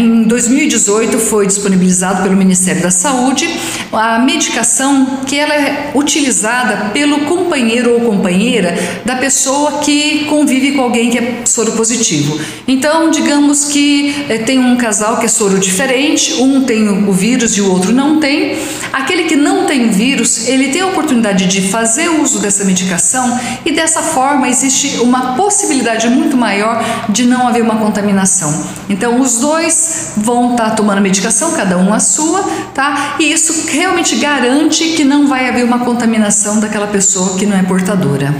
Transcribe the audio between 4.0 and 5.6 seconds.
medicação que ela